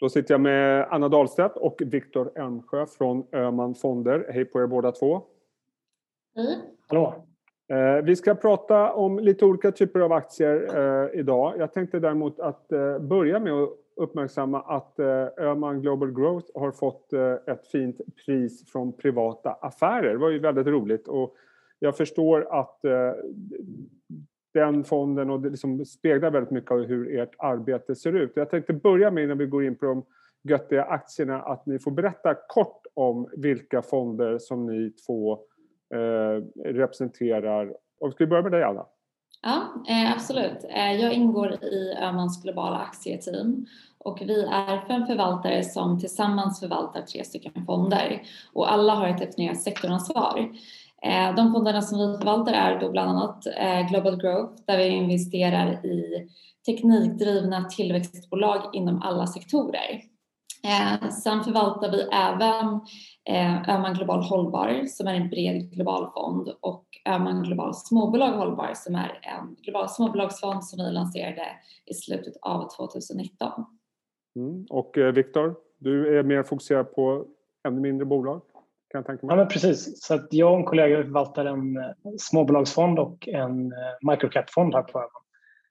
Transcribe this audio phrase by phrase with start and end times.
[0.00, 4.26] Då sitter jag med Anna Dahlstedt och Viktor Elmsjö från Öman Fonder.
[4.30, 5.22] Hej på er båda två.
[6.34, 6.58] Hej.
[6.88, 7.26] Hallå.
[7.68, 11.54] Eh, vi ska prata om lite olika typer av aktier eh, idag.
[11.58, 15.00] Jag tänkte däremot att eh, börja med att uppmärksamma att
[15.38, 17.12] Öman Global Growth har fått
[17.46, 20.12] ett fint pris från privata affärer.
[20.12, 21.34] Det var ju väldigt roligt och
[21.78, 22.80] jag förstår att
[24.56, 28.32] den fonden och det liksom speglar väldigt mycket av hur ert arbete ser ut.
[28.34, 30.04] Jag tänkte börja med innan vi går in på de
[30.42, 35.32] göttiga aktierna att ni får berätta kort om vilka fonder som ni två
[35.94, 37.76] eh, representerar.
[38.00, 38.86] Och ska vi börja med dig Anna?
[39.42, 40.64] Ja, eh, absolut.
[40.68, 43.66] Eh, jag ingår i Öhmans globala aktieteam
[43.98, 49.18] och vi är fem förvaltare som tillsammans förvaltar tre stycken fonder och alla har ett
[49.18, 50.50] definierat sektoransvar.
[51.02, 54.88] Eh, de fonderna som vi förvaltar är då bland annat eh, Global Growth där vi
[54.88, 56.28] investerar i
[56.66, 60.02] teknikdrivna tillväxtbolag inom alla sektorer.
[60.64, 62.80] Eh, sen förvaltar vi även
[63.68, 68.94] Öhman Global Hållbar som är en bred global fond och Öhman Global Småbolag Hållbar som
[68.94, 71.46] är en global småbolagsfond som vi lanserade
[71.86, 73.64] i slutet av 2019.
[74.36, 74.66] Mm.
[74.70, 77.26] Och Viktor, du är mer fokuserad på
[77.68, 78.42] ännu mindre bolag?
[78.88, 79.32] Kan jag tänka mig.
[79.32, 80.02] Ja, men precis.
[80.02, 81.84] Så att jag och en kollega förvaltar en eh,
[82.18, 85.10] småbolagsfond och en eh, microcap-fond här på Öhman.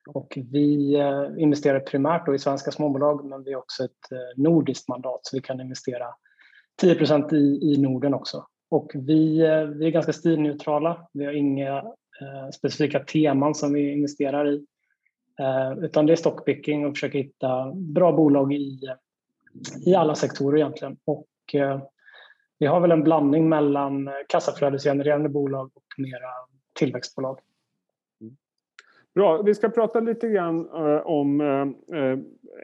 [0.08, 5.20] Och vi eh, investerar primärt i svenska småbolag men vi har också ett nordiskt mandat
[5.22, 6.06] så vi kan investera
[6.80, 6.96] 10
[7.32, 8.46] i, i Norden också.
[8.70, 9.38] Och vi,
[9.76, 11.08] vi är ganska stilneutrala.
[11.12, 11.76] Vi har inga
[12.20, 14.66] eh, specifika teman som vi investerar i.
[15.40, 18.80] Eh, utan det är stockpicking och försöka hitta bra bolag i,
[19.86, 20.96] i alla sektorer egentligen.
[21.04, 21.80] Och eh,
[22.58, 26.30] vi har väl en blandning mellan eh, kassaflödesgenererande bolag och mera
[26.78, 27.38] tillväxtbolag.
[29.14, 32.18] Bra, vi ska prata lite grann eh, om eh,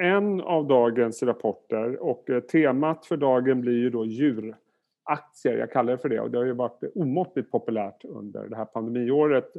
[0.07, 2.03] en av dagens rapporter.
[2.03, 6.21] Och temat för dagen blir ju då djuraktier, jag kallar det för det.
[6.21, 9.53] Och det har ju varit omåttligt populärt under det här pandemiåret.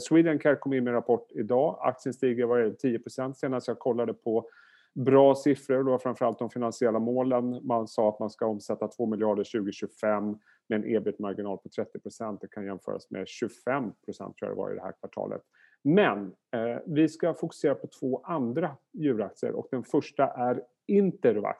[0.00, 3.00] Swedencare kom in med en rapport idag, aktien stiger vad är det, 10
[3.34, 4.48] senast jag kollade på
[4.94, 7.66] bra siffror, då framförallt de finansiella målen.
[7.66, 10.38] Man sa att man ska omsätta 2 miljarder 2025
[10.68, 12.40] med en ebit-marginal på 30 procent.
[12.40, 15.42] Det kan jämföras med 25 procent tror jag det var i det här kvartalet.
[15.84, 21.56] Men eh, vi ska fokusera på två andra djuraktier och den första är Intervac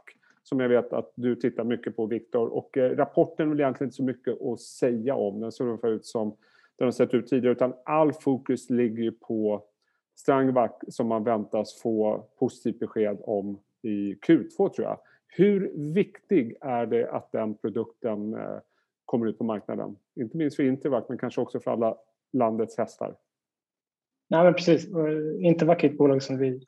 [0.48, 3.96] som jag vet att du tittar mycket på Viktor och eh, rapporten vill egentligen inte
[3.96, 5.40] så mycket att säga om.
[5.40, 6.36] Den ser ungefär ut som
[6.76, 9.64] den har sett ut tidigare utan all fokus ligger på
[10.18, 14.98] Strangvac som man väntas få positivt besked om i Q2 tror jag.
[15.26, 18.58] Hur viktig är det att den produkten eh,
[19.04, 19.96] kommer ut på marknaden?
[20.20, 21.96] Inte minst för Intervac men kanske också för alla
[22.32, 23.16] landets hästar.
[24.30, 24.88] Nej, men precis.
[25.40, 26.66] Intervac är ett bolag som vi,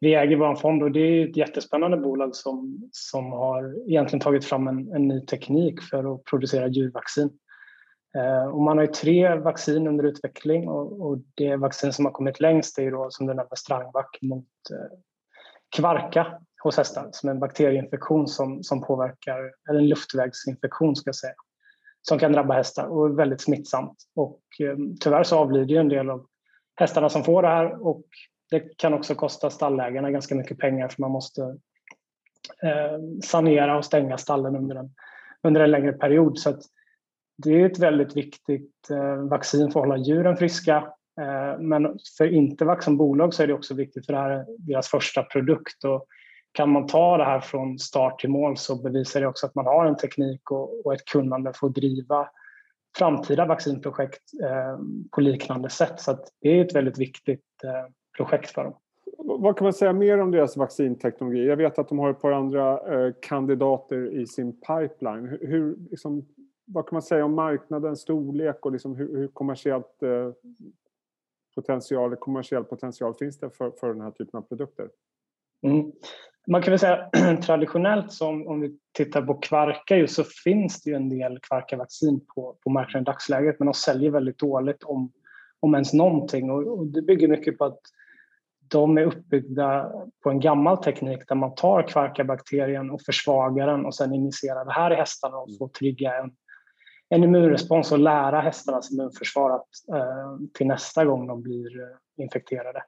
[0.00, 4.20] vi äger i vår fond och det är ett jättespännande bolag som, som har egentligen
[4.20, 7.30] tagit fram en, en ny teknik för att producera djurvaccin.
[8.18, 12.12] Eh, och man har ju tre vaccin under utveckling och, och det vaccin som har
[12.12, 14.98] kommit längst är då, som du nämnde Strangvac mot eh,
[15.76, 21.14] kvarka hos hästar som är en bakterieinfektion som, som påverkar, eller en luftvägsinfektion ska jag
[21.14, 21.34] säga,
[22.02, 23.96] som kan drabba hästar och är väldigt smittsamt.
[24.14, 26.26] Och eh, tyvärr så avlider ju en del av
[26.76, 28.04] hästarna som får det här och
[28.50, 31.42] det kan också kosta stallägarna ganska mycket pengar för man måste
[32.62, 34.94] eh, sanera och stänga stallen under en,
[35.42, 36.38] under en längre period.
[36.38, 36.60] Så att
[37.36, 40.76] det är ett väldigt viktigt eh, vaccin för att hålla djuren friska.
[41.20, 44.46] Eh, men för Intervac som bolag så är det också viktigt för det här är
[44.58, 45.84] deras första produkt.
[45.84, 46.06] Och
[46.52, 49.66] kan man ta det här från start till mål så bevisar det också att man
[49.66, 52.28] har en teknik och, ett kunnande för att driva
[52.98, 54.78] framtida vaccinprojekt eh,
[55.10, 56.00] på liknande sätt.
[56.00, 58.74] Så det är ett väldigt viktigt eh, projekt för dem.
[59.18, 61.46] Vad kan man säga mer om deras vaccinteknologi?
[61.46, 65.38] Jag vet att de har ett par andra eh, kandidater i sin pipeline.
[65.40, 66.26] Hur, liksom,
[66.64, 70.32] vad kan man säga om marknadens storlek och liksom hur, hur kommersiellt eh,
[71.54, 74.88] potential, kommersiell potential finns det för, för den här typen av produkter?
[75.62, 75.92] Mm.
[76.46, 77.10] Man kan väl säga
[77.42, 82.26] traditionellt som om vi tittar på kvarka just, så finns det ju en del kvarkavaccin
[82.34, 85.12] på, på marknaden i dagsläget men de säljer väldigt dåligt om,
[85.60, 87.80] om ens någonting och, och det bygger mycket på att
[88.68, 93.94] de är uppbyggda på en gammal teknik där man tar kvarkabakterien och försvagar den och
[93.94, 96.30] sen injicerar det här i hästarna och får trigga en
[97.14, 102.82] en immunrespons och lära hästarnas immunförsvar att, eh, till nästa gång de blir eh, infekterade.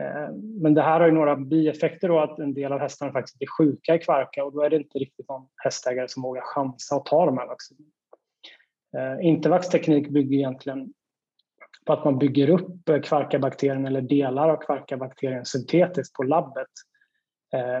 [0.00, 3.38] Eh, men det här har ju några bieffekter då att en del av hästarna faktiskt
[3.38, 6.96] blir sjuka i kvarka och då är det inte riktigt någon hästägare som vågar chansa
[6.96, 7.90] och ta de här vaccinerna.
[8.96, 10.92] Eh, Intervax teknik bygger egentligen
[11.86, 16.70] på att man bygger upp eh, kvarkabakterien eller delar av kvarkabakterien syntetiskt på labbet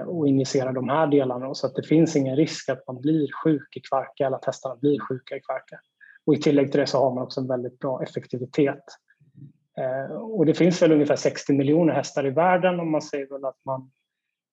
[0.06, 3.76] och injicera de här delarna så att det finns ingen risk att man blir sjuk
[3.76, 5.78] i kvarka eller att hästarna blir sjuka i kvarka.
[6.26, 8.84] Och i tillägg till det så har man också en väldigt bra effektivitet.
[10.20, 13.64] Och det finns väl ungefär 60 miljoner hästar i världen och man säger väl att
[13.64, 13.90] man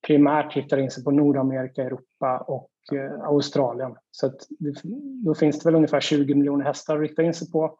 [0.07, 2.71] primärt riktar in sig på Nordamerika, Europa och
[3.23, 3.95] Australien.
[4.11, 4.35] Så att
[5.25, 7.77] då finns det väl ungefär 20 miljoner hästar att rikta in sig på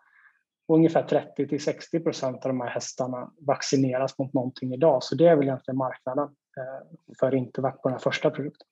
[0.72, 5.04] och ungefär 30 till 60 procent av de här hästarna vaccineras mot någonting idag.
[5.04, 6.88] Så det är väl egentligen marknaden eh,
[7.20, 8.68] för Intervac på den här första produkten.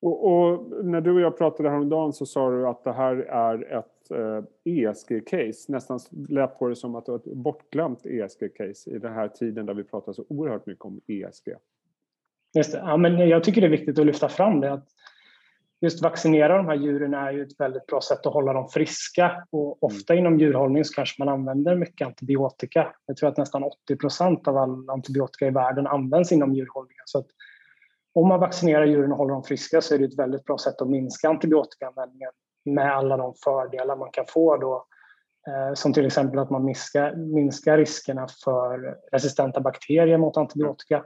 [0.00, 3.78] Och, och, när du och jag pratade häromdagen så sa du att det här är
[3.78, 5.72] ett eh, ESG-case.
[5.72, 9.66] Nästan lät på det som att det var ett bortglömt ESG-case i den här tiden
[9.66, 11.48] där vi pratar så oerhört mycket om ESG.
[12.56, 12.78] Just det.
[12.78, 14.72] Ja, men jag tycker det är viktigt att lyfta fram det.
[14.72, 14.88] Att
[15.84, 19.44] just vaccinera de här djuren är ju ett väldigt bra sätt att hålla dem friska.
[19.50, 19.96] Och mm.
[19.96, 22.92] ofta inom djurhållning så kanske man använder mycket antibiotika.
[23.06, 27.02] Jag tror att nästan 80 procent av all antibiotika i världen används inom djurhållningen.
[27.04, 27.26] Så att
[28.14, 30.82] om man vaccinerar djuren och håller dem friska så är det ett väldigt bra sätt
[30.82, 32.30] att minska antibiotikaanvändningen
[32.64, 34.86] med alla de fördelar man kan få då.
[35.48, 41.04] Eh, som till exempel att man minskar, minskar riskerna för resistenta bakterier mot antibiotika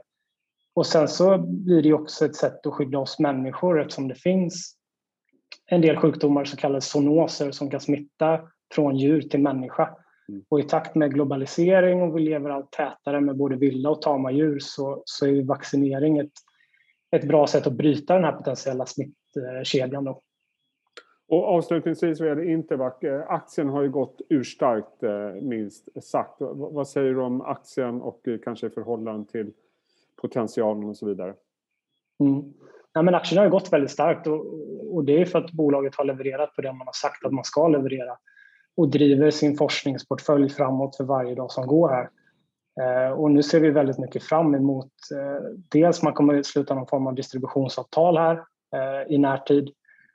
[0.79, 4.75] och sen så blir det också ett sätt att skydda oss människor eftersom det finns
[5.65, 8.39] en del sjukdomar, så kallade zoonoser, som kan smitta
[8.73, 9.95] från djur till människa.
[10.29, 10.43] Mm.
[10.49, 14.31] Och i takt med globalisering och vi lever allt tätare med både vilda och tama
[14.31, 16.31] djur så, så är vaccinering ett,
[17.11, 20.03] ett bra sätt att bryta den här potentiella smittkedjan.
[20.03, 20.21] Då.
[21.27, 26.35] Och avslutningsvis vad gäller Intervac, eh, aktien har ju gått urstarkt eh, minst sagt.
[26.39, 29.51] Vad säger du om aktien och eh, kanske i förhållande till
[30.21, 31.33] potentialen och så vidare?
[32.19, 32.53] Mm.
[32.93, 34.45] Ja, men aktien har gått väldigt starkt och,
[34.95, 37.43] och det är för att bolaget har levererat på det man har sagt att man
[37.43, 38.17] ska leverera
[38.77, 42.09] och driver sin forskningsportfölj framåt för varje dag som går här.
[42.81, 46.75] Eh, och nu ser vi väldigt mycket fram emot eh, dels man kommer att sluta
[46.75, 48.35] någon form av distributionsavtal här
[48.75, 49.69] eh, i närtid.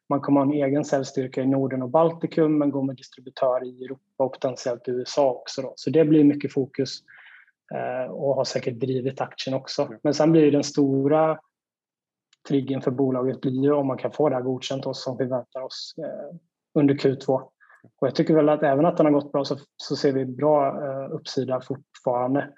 [0.08, 3.84] Man kommer ha en egen säljstyrka i Norden och Baltikum men går med distributör i
[3.84, 5.62] Europa och potentiellt i USA också.
[5.62, 5.72] Då.
[5.76, 7.13] Så det blir mycket fokus Eh,
[8.10, 9.88] och har säkert drivit aktien också.
[10.02, 11.38] Men sen blir den stora
[12.48, 15.24] triggern för bolaget blir ju om man kan få det här godkänt oss som vi
[15.24, 16.36] väntar oss eh,
[16.74, 17.32] under Q2.
[18.00, 20.24] Och jag tycker väl att även att den har gått bra så, så ser vi
[20.24, 22.52] bra eh, uppsida fortfarande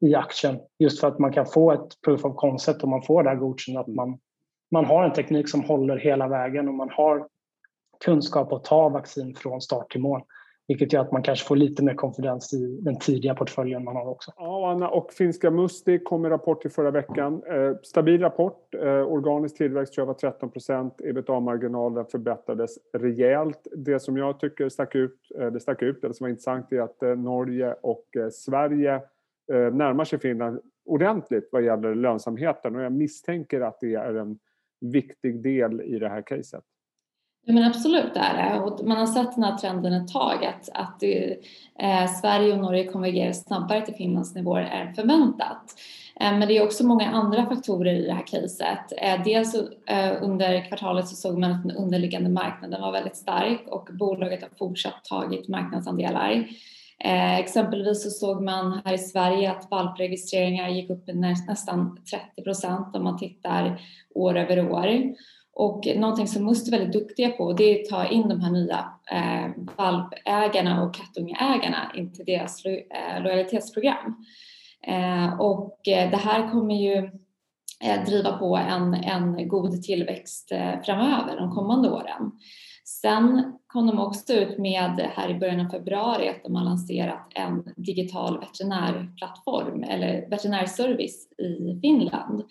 [0.00, 0.60] i aktien.
[0.78, 3.36] Just för att man kan få ett proof of concept om man får det här
[3.36, 4.18] godkänt att man,
[4.70, 7.28] man har en teknik som håller hela vägen och man har
[8.04, 10.22] kunskap att ta vaccin från start till mål.
[10.68, 14.08] Vilket gör att man kanske får lite mer konfidens i den tidiga portföljen man har
[14.08, 14.32] också.
[14.36, 17.42] Ja, Anna, och finska Musti kom med rapport i förra veckan.
[17.46, 18.74] Eh, stabil rapport.
[18.74, 21.00] Eh, organisk tillväxt tror jag var 13 procent.
[21.00, 23.66] Ebitda-marginalen förbättrades rejält.
[23.76, 26.80] Det som jag tycker stack ut, eh, det stack ut, eller som var intressant, är
[26.80, 28.94] att eh, Norge och eh, Sverige
[29.52, 32.76] eh, närmar sig Finland ordentligt vad gäller lönsamheten.
[32.76, 34.38] Och jag misstänker att det är en
[34.80, 36.64] viktig del i det här caset.
[37.48, 38.60] Ja, men absolut det är det.
[38.60, 41.02] Och man har sett den här trenden ett tag att, att
[41.78, 45.74] eh, Sverige och Norge konvergerar snabbare till Finlands nivåer än förväntat.
[46.20, 48.92] Eh, men det är också många andra faktorer i det här caset.
[49.02, 49.54] Eh, dels
[49.86, 54.42] eh, under kvartalet så såg man att den underliggande marknaden var väldigt stark och bolaget
[54.42, 56.46] har fortsatt tagit marknadsandelar.
[57.04, 62.42] Eh, exempelvis så såg man här i Sverige att valpregistreringar gick upp med nästan 30
[62.42, 63.80] procent om man tittar
[64.14, 65.14] år över år.
[65.58, 68.50] Och någonting som Must är väldigt duktiga på det är att ta in de här
[68.50, 74.24] nya eh, valpägarna och kattungeägarna in till deras lo eh, lojalitetsprogram.
[74.86, 77.10] Eh, och eh, det här kommer ju
[77.84, 82.32] eh, driva på en, en god tillväxt eh, framöver de kommande åren.
[82.84, 87.32] Sen kom de också ut med här i början av februari att de har lanserat
[87.34, 92.44] en digital veterinärplattform eller veterinärservice i Finland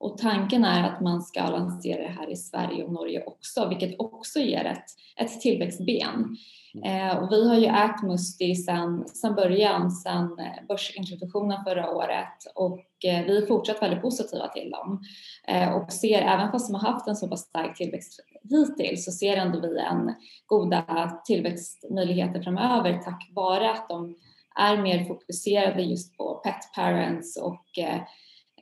[0.00, 4.00] och tanken är att man ska lansera det här i Sverige och Norge också, vilket
[4.00, 4.84] också ger ett,
[5.16, 6.36] ett tillväxtben.
[6.84, 10.36] Eh, och vi har ju ägt Musti sedan, sedan början, sedan
[10.68, 12.36] börsintroduktionen förra året.
[12.54, 15.02] Och eh, vi är fortsatt väldigt positiva till dem.
[15.48, 19.12] Eh, och ser, även fast de har haft en så pass stark tillväxt hittills, så
[19.12, 20.14] ser ändå vi en
[20.46, 24.16] goda tillväxtmöjligheter framöver tack vare att de
[24.60, 28.00] är mer fokuserade just på pet parents och eh,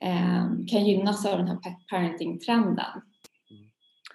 [0.00, 1.58] Ehm, kan gynnas av den här
[1.90, 3.02] parenting-trenden.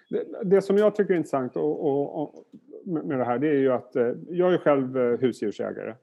[0.09, 2.45] Det, det, som jag tycker är intressant och, och, och,
[2.85, 5.95] med det här det är ju att eh, jag är själv eh, husdjursägare.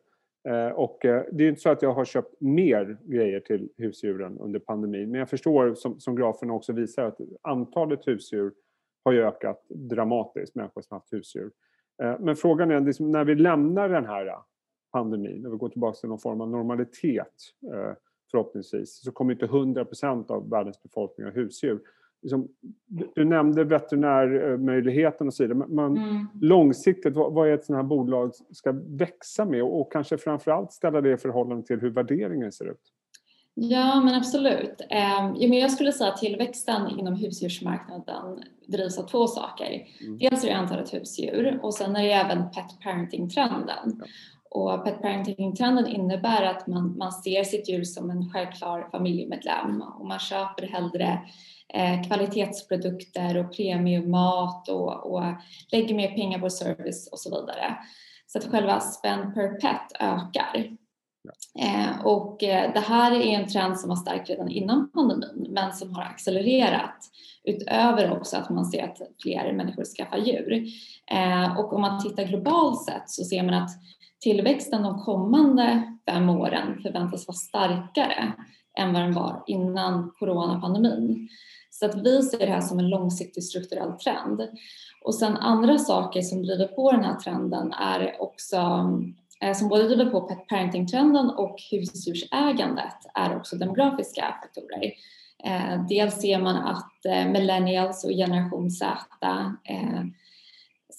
[0.48, 4.58] Eh, och det är inte så att jag har köpt mer grejer till husdjuren under
[4.60, 5.10] pandemin.
[5.10, 8.52] Men jag förstår, som, som grafen också visar, att antalet husdjur
[9.04, 11.50] har ju ökat dramatiskt, människor som haft husdjur.
[12.18, 14.34] Men frågan är, liksom, när vi lämnar den här
[14.92, 17.34] pandemin, när vi går tillbaka till någon form av normalitet
[18.30, 21.80] förhoppningsvis, så kommer inte 100% av världens befolkning ha husdjur.
[22.22, 22.48] Liksom,
[23.14, 25.68] du nämnde veterinärmöjligheten och så vidare.
[25.68, 26.26] Man, mm.
[26.40, 30.72] Långsiktigt, vad, vad är ett sådant här bolag ska växa med och, och kanske framförallt
[30.72, 32.92] ställa det i förhållande till hur värderingen ser ut?
[33.54, 34.80] Ja, men absolut.
[34.90, 39.86] Eh, jag skulle säga att tillväxten inom husdjursmarknaden drivs av två saker.
[40.00, 40.18] Mm.
[40.18, 43.98] Dels är det antalet husdjur och sen är det även pet parenting-trenden.
[43.98, 44.06] Ja.
[44.50, 50.06] Och pet parenting-trenden innebär att man, man ser sitt djur som en självklar familjemedlem och
[50.06, 51.20] man köper hellre
[51.74, 55.22] eh, kvalitetsprodukter och premiummat och, och
[55.72, 57.76] lägger mer pengar på service och så vidare.
[58.26, 60.76] Så att själva spend per pet ökar.
[61.58, 65.72] Eh, och eh, det här är en trend som var stark redan innan pandemin men
[65.72, 66.96] som har accelererat
[67.44, 70.66] utöver också att man ser att fler människor skaffar djur.
[71.12, 73.70] Eh, och om man tittar globalt sett så ser man att
[74.20, 78.32] tillväxten de kommande fem åren förväntas vara starkare
[78.78, 81.28] än vad den var innan coronapandemin.
[81.70, 84.48] Så att vi ser det här som en långsiktig strukturell trend.
[85.04, 88.56] Och sen andra saker som driver på den här trenden är också
[89.42, 94.92] Eh, som både driver på pet parenting-trenden och husdjursägandet är också demografiska faktorer.
[95.44, 98.96] Eh, dels ser man att eh, millennials och generation Z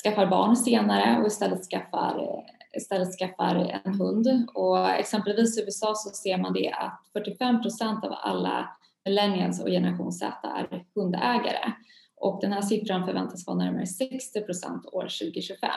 [0.04, 2.44] skaffar barn senare och istället skaffar,
[2.78, 4.48] istället skaffar en hund.
[4.54, 8.70] Och exempelvis i USA så ser man det att 45 procent av alla
[9.06, 11.72] millennials och generation Z är hundägare
[12.18, 15.70] och den här siffran förväntas vara närmare 60 procent år 2025.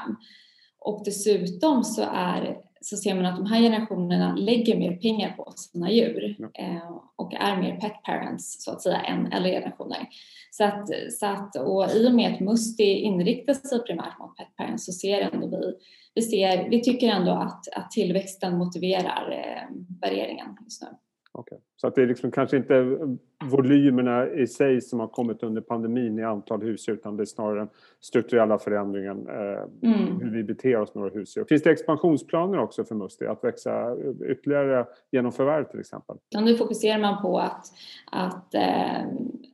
[0.84, 5.52] Och dessutom så, är, så ser man att de här generationerna lägger mer pengar på
[5.56, 10.08] sina djur eh, och är mer pet parents så att säga än äldre generationer.
[10.50, 14.56] Så att, så att, och i och med att Musti inriktar sig primärt mot pet
[14.56, 15.74] parents så ser ändå vi,
[16.14, 20.88] vi, ser, vi tycker ändå att, att tillväxten motiverar eh, värderingen just nu.
[21.32, 21.58] Okay.
[21.76, 22.98] Så att det är liksom kanske inte
[23.44, 27.58] volymerna i sig som har kommit under pandemin i antal husdjur utan det är snarare
[27.58, 27.68] den
[28.00, 30.20] strukturella förändringen, eh, mm.
[30.20, 31.44] hur vi beter oss med våra husdjur.
[31.48, 33.96] Finns det expansionsplaner också för Musti att växa
[34.30, 36.16] ytterligare genom förvärv till exempel?
[36.28, 37.66] Ja, nu fokuserar man på att,
[38.10, 39.00] att eh,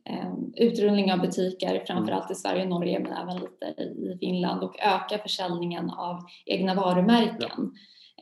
[0.04, 4.76] eh, utrullning av butiker, framförallt i Sverige och Norge men även lite i Finland och
[4.78, 7.50] öka försäljningen av egna varumärken.
[7.56, 7.70] Ja.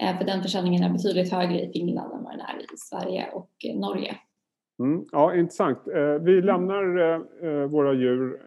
[0.00, 3.28] Eh, för den försäljningen är betydligt högre i Finland än vad den är i Sverige
[3.32, 4.16] och Norge.
[4.78, 5.88] Mm, ja, intressant.
[5.88, 6.98] Eh, vi lämnar
[7.44, 8.42] eh, våra djur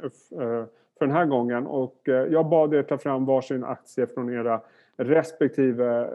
[0.99, 4.61] för den här gången och jag bad er ta fram varsin aktie från era
[4.97, 6.07] respektive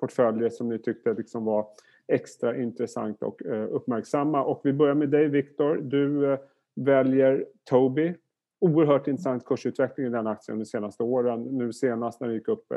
[0.00, 1.66] portföljer som ni tyckte liksom var
[2.06, 4.44] extra intressant och uppmärksamma.
[4.44, 5.76] Och vi börjar med dig Viktor.
[5.76, 6.36] Du
[6.74, 8.14] väljer Tobii.
[8.60, 11.42] Oerhört intressant kursutveckling i den aktien de senaste åren.
[11.42, 12.72] Nu senast när det gick upp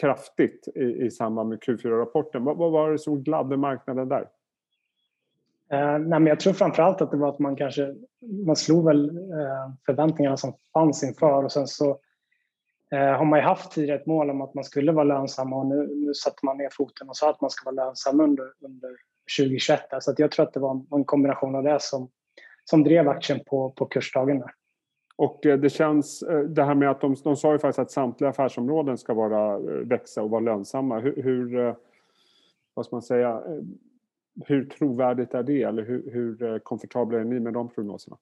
[0.00, 2.44] kraftigt i, i samband med Q4-rapporten.
[2.44, 4.28] Vad, vad, var det som gladde marknaden där?
[5.70, 7.94] Eh, nej, men jag tror framförallt att det var att man kanske
[8.46, 11.90] man slog väl eh, förväntningarna som fanns inför och sen så
[12.92, 15.66] eh, har man ju haft tidigare ett mål om att man skulle vara lönsam och
[15.66, 18.90] nu, nu satte man ner foten och sa att man ska vara lönsam under, under
[19.38, 19.80] 2021.
[20.00, 22.10] Så att jag tror att det var en, en kombination av det som,
[22.64, 24.38] som drev aktien på, på kursdagen.
[24.38, 24.50] Där.
[25.18, 27.90] Och eh, det känns, eh, det här med att de, de sa ju faktiskt att
[27.90, 31.00] samtliga affärsområden ska vara, eh, växa och vara lönsamma.
[31.00, 31.74] Hur, hur
[32.74, 33.42] vad ska man säga,
[34.46, 38.16] hur trovärdigt är det eller hur, hur komfortabla är ni med de prognoserna?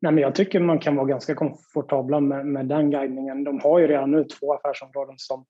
[0.00, 3.44] Nej, men jag tycker man kan vara ganska komfortabla med, med den guidningen.
[3.44, 5.44] De har ju redan nu två affärsområden som,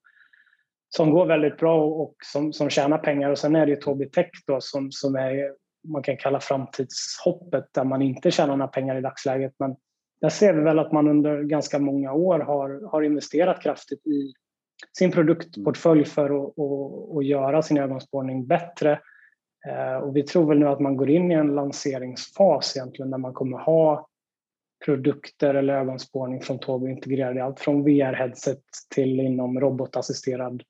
[0.89, 3.31] som går väldigt bra och som, som tjänar pengar.
[3.31, 5.55] Och sen är det ju Tobii Tech då, som, som är
[5.89, 9.53] man kan kalla framtidshoppet där man inte tjänar några pengar i dagsläget.
[9.59, 9.77] Men
[10.27, 14.33] där ser vi väl att man under ganska många år har, har investerat kraftigt i
[14.99, 19.01] sin produktportfölj för att, att, att göra sin ögonspårning bättre.
[19.67, 23.19] Eh, och vi tror väl nu att man går in i en lanseringsfas egentligen där
[23.19, 24.09] man kommer ha
[24.85, 28.63] produkter eller ögonspårning från Tobii integrerade allt från VR-headset
[28.95, 30.63] till inom robotassisterad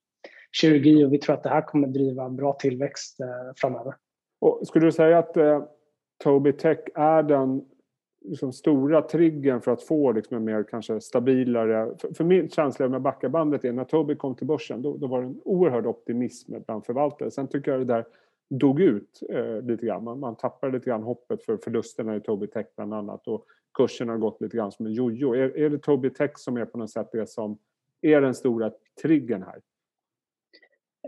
[0.52, 3.94] kirurgi och vi tror att det här kommer driva bra tillväxt eh, framöver.
[4.40, 5.64] Och skulle du säga att eh,
[6.24, 7.62] Tobii Tech är den
[8.28, 11.96] liksom stora triggern för att få liksom en mer kanske stabilare...
[11.98, 15.20] För, för min känsla med backabandet är när Tobii kom till börsen då, då var
[15.20, 17.30] det en oerhörd optimism bland förvaltare.
[17.30, 18.04] Sen tycker jag det där
[18.50, 20.04] dog ut eh, lite grann.
[20.04, 24.08] Man, man tappade lite grann hoppet för förlusterna i Tobii Tech bland annat och kursen
[24.08, 25.34] har gått lite grann som en jojo.
[25.34, 27.58] Är, är det Tobii Tech som är på något sätt det som
[28.02, 28.70] är den stora
[29.02, 29.60] triggern här?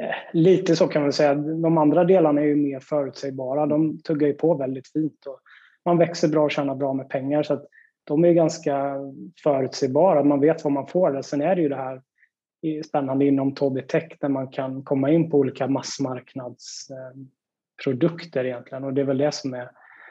[0.00, 1.34] Eh, lite så kan man säga.
[1.34, 3.66] De andra delarna är ju mer förutsägbara.
[3.66, 5.26] De tuggar ju på väldigt fint.
[5.26, 5.40] Och
[5.88, 7.42] man växer bra och tjänar bra med pengar.
[7.42, 7.60] Så
[8.04, 8.96] de är ganska
[9.42, 11.22] förutsägbara, man vet vad man får.
[11.22, 12.02] Sen är det ju det här
[12.86, 16.88] spännande inom Tobii Tech där man kan komma in på olika massmarknads
[17.84, 19.70] produkter egentligen och det är väl det som, är,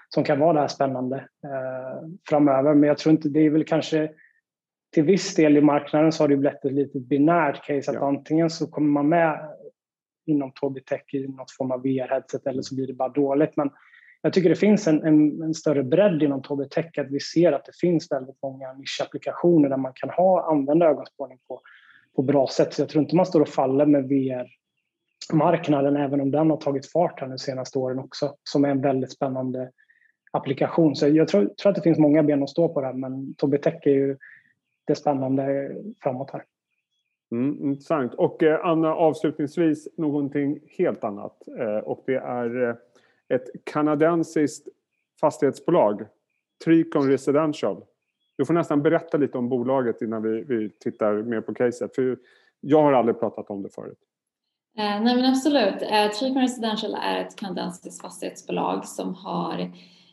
[0.10, 2.74] som kan vara det här spännande eh, framöver.
[2.74, 4.12] Men jag tror inte, det är väl kanske
[4.93, 8.07] till viss del i marknaden så har det blivit ett lite binärt case att ja.
[8.07, 9.50] antingen så kommer man med
[10.25, 13.57] inom Tobii Tech i något form av VR-headset eller så blir det bara dåligt.
[13.57, 13.69] Men
[14.22, 17.52] jag tycker det finns en, en, en större bredd inom Tobii Tech att vi ser
[17.52, 21.62] att det finns väldigt många nischapplikationer där man kan ha, använda ögonspårning på,
[22.16, 22.74] på bra sätt.
[22.74, 26.92] Så jag tror inte man står och faller med VR-marknaden även om den har tagit
[26.92, 29.72] fart här de senaste åren också som är en väldigt spännande
[30.32, 30.96] applikation.
[30.96, 33.60] Så jag tror, tror att det finns många ben att stå på där men Tobii
[33.60, 34.18] Tech är ju
[34.86, 35.72] det spännande
[36.04, 36.44] framåt här.
[37.32, 38.14] Mm, intressant.
[38.14, 41.48] Och eh, Anna, avslutningsvis någonting helt annat.
[41.60, 42.76] Eh, och det är eh,
[43.29, 44.67] ett kanadensiskt
[45.22, 46.07] fastighetsbolag,
[46.65, 47.84] Tricon Residential.
[48.38, 51.96] Du får nästan berätta lite om bolaget innan vi, vi tittar mer på caset.
[51.96, 52.17] För
[52.62, 54.00] jag har aldrig pratat om det förut.
[54.77, 55.81] Eh, nej men absolut.
[55.81, 59.72] Eh, Tricon Residential är ett kanadensiskt fastighetsbolag som har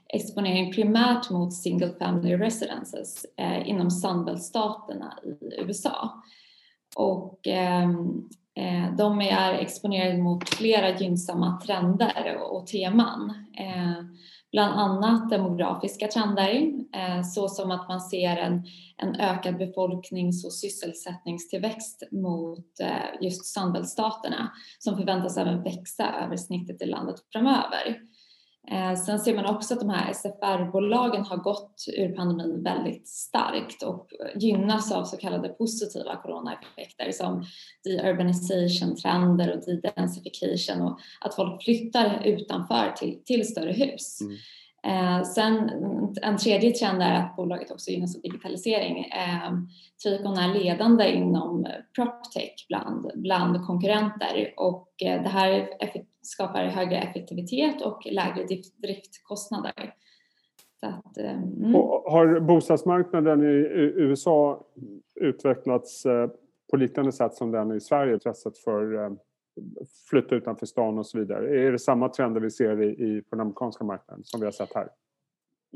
[0.09, 6.23] exponering primärt mot single family residences eh, inom Sunbelt-staterna i USA.
[6.97, 7.91] Och eh,
[8.57, 13.31] Eh, de är exponerade mot flera gynnsamma trender och teman.
[13.59, 14.05] Eh,
[14.53, 18.63] bland annat demografiska trender eh, såsom att man ser en,
[18.97, 22.67] en ökad befolknings och sysselsättningstillväxt mot
[23.21, 28.01] just Sunbelt-staterna som förväntas även växa över snittet i landet framöver.
[28.71, 33.83] Eh, sen ser man också att de här SFR-bolagen har gått ur pandemin väldigt starkt
[33.83, 37.45] och gynnas av så kallade positiva coronaeffekter som
[37.85, 44.21] deurbanization-trender och de-densification och att folk flyttar utanför till, till större hus.
[44.21, 44.37] Mm.
[44.85, 45.71] Eh, sen
[46.23, 48.99] en tredje trend är att bolaget också gynnas av digitalisering.
[48.99, 49.53] Eh,
[50.03, 55.69] Tricon är ledande inom proptech bland, bland konkurrenter och eh, det här
[56.23, 58.47] skapar högre effektivitet och lägre
[58.83, 59.95] driftkostnader.
[60.83, 61.75] Att, eh, mm.
[62.05, 64.67] Har bostadsmarknaden i USA
[65.21, 66.29] utvecklats eh,
[66.71, 69.11] på liknande sätt som den i Sverige, intresset för eh,
[70.11, 71.67] flytta utanför stan och så vidare.
[71.67, 74.53] Är det samma trender vi ser i, i, på den amerikanska marknaden som vi har
[74.53, 74.89] sett här?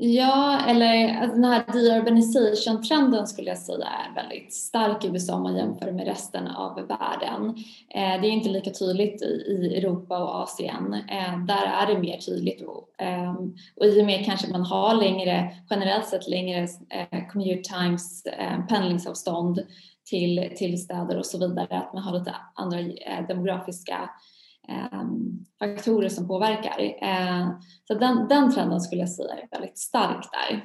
[0.01, 5.43] Ja, eller alltså den här deurbanization-trenden skulle jag säga är väldigt stark i USA om
[5.43, 7.49] man jämför med resten av världen.
[7.89, 10.93] Eh, det är inte lika tydligt i Europa och Asien.
[10.93, 14.95] Eh, där är det mer tydligt och, ehm, och i och med kanske man har
[14.95, 19.59] längre, generellt sett längre eh, commute times, eh, pendlingsavstånd
[20.09, 24.09] till, till städer och så vidare, att man har lite andra eh, demografiska
[24.67, 26.79] ehm, faktorer som påverkar.
[27.01, 27.49] Eh,
[27.83, 30.55] så den, den trenden skulle jag säga är väldigt stark där.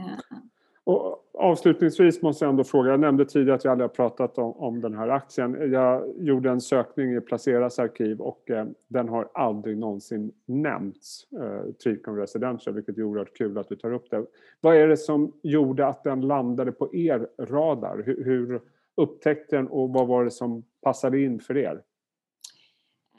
[0.00, 0.38] Eh.
[0.84, 4.52] Och avslutningsvis måste jag ändå fråga, jag nämnde tidigare att jag aldrig har pratat om,
[4.52, 5.72] om den här aktien.
[5.72, 11.72] Jag gjorde en sökning i Placeras arkiv och eh, den har aldrig någonsin nämnts, eh,
[11.72, 14.26] Tricon Residential, vilket är oerhört kul att du tar upp det.
[14.60, 18.02] Vad är det som gjorde att den landade på er radar?
[18.06, 18.60] Hur, hur
[18.96, 21.82] upptäckte den och vad var det som passade in för er?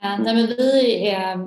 [0.04, 1.38] Eh, nej, men vi, är,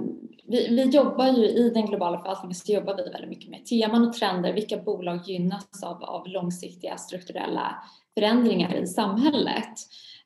[0.47, 4.09] vi, vi jobbar ju i den globala förvaltningen så jobbar vi väldigt mycket med teman
[4.09, 4.53] och trender.
[4.53, 7.83] Vilka bolag gynnas av, av långsiktiga strukturella
[8.15, 9.75] förändringar i samhället?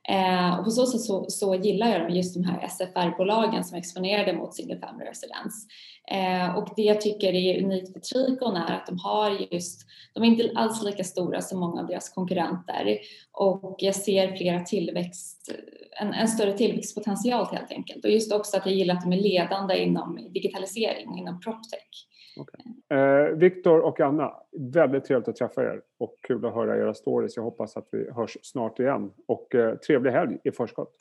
[0.09, 4.33] Eh, och på så sätt så, så gillar jag just de här SFR-bolagen som exponerade
[4.33, 5.67] mot single family residence.
[6.11, 10.23] Eh, och det jag tycker är unikt för Tricon är att de har just, de
[10.23, 12.99] är inte alls lika stora som många av deras konkurrenter
[13.33, 15.53] och jag ser flera tillväxt,
[16.01, 19.21] en, en större tillväxtpotential helt enkelt och just också att jag gillar att de är
[19.21, 22.07] ledande inom digitalisering, inom proptech.
[22.37, 22.99] Okay.
[22.99, 27.37] Eh, Viktor och Anna, väldigt trevligt att träffa er och kul att höra era stories.
[27.37, 30.93] Jag hoppas att vi hörs snart igen och eh, trevlig helg i förskott.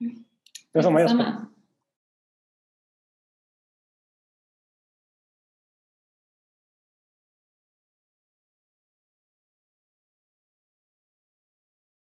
[0.00, 0.14] Mm.
[0.72, 1.26] Detsamma Jesper.